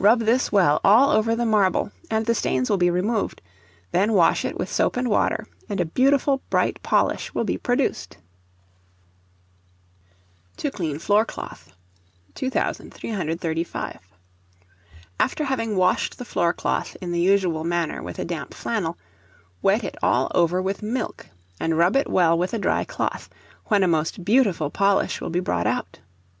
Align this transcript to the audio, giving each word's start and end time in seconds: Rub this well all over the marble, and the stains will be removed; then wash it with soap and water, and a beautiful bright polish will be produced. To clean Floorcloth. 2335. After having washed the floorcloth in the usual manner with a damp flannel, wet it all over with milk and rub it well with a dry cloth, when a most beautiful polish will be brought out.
Rub 0.00 0.18
this 0.18 0.50
well 0.50 0.80
all 0.82 1.10
over 1.12 1.36
the 1.36 1.46
marble, 1.46 1.92
and 2.10 2.26
the 2.26 2.34
stains 2.34 2.68
will 2.68 2.78
be 2.78 2.90
removed; 2.90 3.40
then 3.92 4.12
wash 4.12 4.44
it 4.44 4.58
with 4.58 4.68
soap 4.68 4.96
and 4.96 5.08
water, 5.08 5.46
and 5.68 5.80
a 5.80 5.84
beautiful 5.84 6.42
bright 6.50 6.82
polish 6.82 7.32
will 7.32 7.44
be 7.44 7.56
produced. 7.56 8.18
To 10.56 10.72
clean 10.72 10.98
Floorcloth. 10.98 11.72
2335. 12.34 14.00
After 15.20 15.44
having 15.44 15.76
washed 15.76 16.18
the 16.18 16.24
floorcloth 16.24 16.96
in 17.00 17.12
the 17.12 17.20
usual 17.20 17.62
manner 17.62 18.02
with 18.02 18.18
a 18.18 18.24
damp 18.24 18.54
flannel, 18.54 18.98
wet 19.62 19.84
it 19.84 19.96
all 20.02 20.28
over 20.34 20.60
with 20.60 20.82
milk 20.82 21.26
and 21.60 21.78
rub 21.78 21.94
it 21.94 22.10
well 22.10 22.36
with 22.36 22.52
a 22.52 22.58
dry 22.58 22.82
cloth, 22.82 23.30
when 23.66 23.84
a 23.84 23.86
most 23.86 24.24
beautiful 24.24 24.70
polish 24.70 25.20
will 25.20 25.30
be 25.30 25.38
brought 25.38 25.68
out. 25.68 26.00